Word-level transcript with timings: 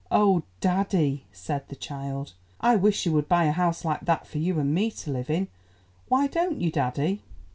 "Oh, 0.09 0.41
daddy," 0.61 1.25
said 1.31 1.67
the 1.69 1.75
child, 1.75 2.33
"I 2.59 2.75
wish 2.75 3.05
you 3.05 3.11
would 3.11 3.27
buy 3.29 3.43
a 3.43 3.51
house 3.51 3.85
like 3.85 3.99
that 4.05 4.25
for 4.25 4.39
you 4.39 4.57
and 4.59 4.73
me 4.73 4.89
to 4.89 5.11
live 5.11 5.29
in. 5.29 5.47
Why 6.07 6.25
don't 6.25 6.59
you, 6.59 6.71
daddy?" 6.71 7.21